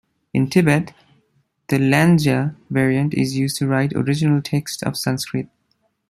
[0.33, 0.95] In Tibet,
[1.67, 5.47] the Lanydza variant is used to write original texts of Sanskrit.